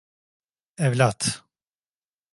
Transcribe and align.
Evlat. 0.87 1.21